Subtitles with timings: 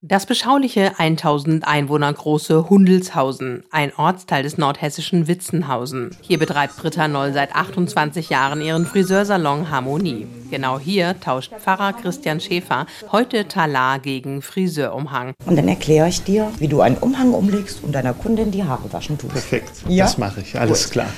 [0.00, 6.16] Das beschauliche 1000 Einwohner große Hundelshausen, ein Ortsteil des nordhessischen Witzenhausen.
[6.20, 10.28] Hier betreibt Britta Noll seit 28 Jahren ihren Friseursalon Harmonie.
[10.52, 15.34] Genau hier tauscht Pfarrer Christian Schäfer heute Talar gegen Friseurumhang.
[15.46, 18.92] Und dann erkläre ich dir, wie du einen Umhang umlegst und deiner Kundin die Haare
[18.92, 19.32] waschen tust.
[19.32, 20.04] Perfekt, ja?
[20.04, 20.92] das mache ich, alles Gut.
[20.92, 21.08] klar.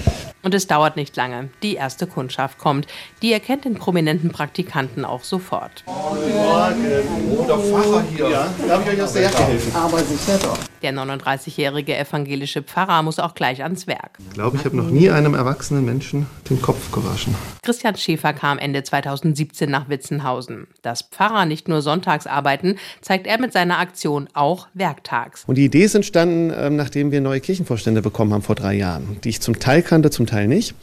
[0.43, 1.51] Und es dauert nicht lange.
[1.63, 2.87] Die erste Kundschaft kommt.
[3.21, 5.85] Die erkennt den prominenten Praktikanten auch sofort.
[5.85, 6.85] Guten Morgen.
[7.31, 8.31] Oh, der Pfarrer hier.
[8.31, 9.75] Ja, darf ich euch aus der Jacke helfen?
[9.75, 10.59] Aber sicher doch.
[10.83, 14.19] Der 39-jährige evangelische Pfarrer muss auch gleich ans Werk.
[14.19, 17.34] Ich glaube, ich habe noch nie einem erwachsenen Menschen den Kopf gewaschen.
[17.62, 20.69] Christian Schäfer kam Ende 2017 nach Witzenhausen.
[20.81, 25.45] Dass Pfarrer nicht nur sonntags arbeiten, zeigt er mit seiner Aktion auch werktags.
[25.47, 29.19] Und die Idee ist entstanden, ähm, nachdem wir neue Kirchenvorstände bekommen haben vor drei Jahren,
[29.23, 30.75] die ich zum Teil kannte, zum Teil nicht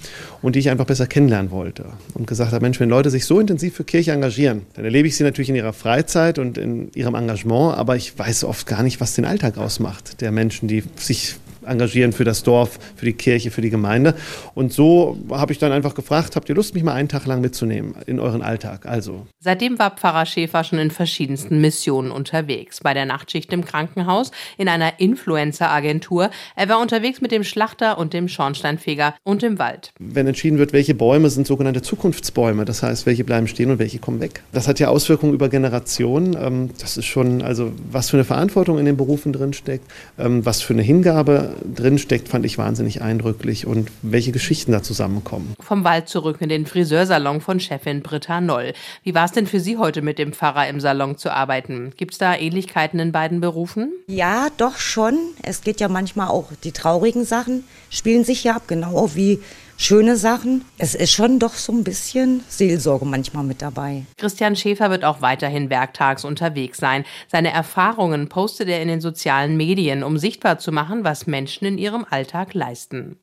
[0.41, 1.85] und die ich einfach besser kennenlernen wollte.
[2.13, 5.15] Und gesagt habe, Mensch, wenn Leute sich so intensiv für Kirche engagieren, dann erlebe ich
[5.15, 8.99] sie natürlich in ihrer Freizeit und in ihrem Engagement, aber ich weiß oft gar nicht,
[8.99, 11.35] was den Alltag ausmacht der Menschen, die sich
[11.67, 14.15] engagieren für das Dorf, für die Kirche, für die Gemeinde.
[14.53, 17.41] Und so habe ich dann einfach gefragt, habt ihr Lust, mich mal einen Tag lang
[17.41, 18.85] mitzunehmen in euren Alltag?
[18.85, 19.27] Also.
[19.39, 22.79] Seitdem war Pfarrer Schäfer schon in verschiedensten Missionen unterwegs.
[22.81, 26.29] Bei der Nachtschicht im Krankenhaus, in einer Influencer-Agentur.
[26.55, 29.91] Er war unterwegs mit dem Schlachter und dem Schornsteinfeger und im Wald.
[29.99, 33.99] Wenn entschieden wird, welche Bäume sind sogenannte Zukunftsbäume, das heißt, welche bleiben stehen und welche
[33.99, 34.41] kommen weg.
[34.51, 36.37] Das hat ja Auswirkungen über Generationen.
[36.39, 39.85] Ähm, das ist schon, also was für eine Verantwortung in den Berufen drinsteckt,
[40.17, 44.83] ähm, was für eine Hingabe drin steckt, fand ich wahnsinnig eindrücklich und welche Geschichten da
[44.83, 45.53] zusammenkommen.
[45.59, 48.73] Vom Wald zurück in den Friseursalon von Chefin Britta Noll.
[49.03, 51.93] Wie war es denn für Sie heute mit dem Pfarrer im Salon zu arbeiten?
[51.97, 53.91] Gibt es da Ähnlichkeiten in beiden Berufen?
[54.07, 55.17] Ja, doch schon.
[55.43, 59.39] Es geht ja manchmal auch, die traurigen Sachen spielen sich ja ab, genau wie
[59.77, 60.65] schöne Sachen.
[60.77, 64.05] Es ist schon doch so ein bisschen Seelsorge manchmal mit dabei.
[64.17, 67.05] Christian Schäfer wird auch weiterhin werktags unterwegs sein.
[67.27, 71.77] Seine Erfahrungen postet er in den sozialen Medien, um sichtbar zu machen, was Menschen in
[71.77, 73.17] ihrem Alltag leisten.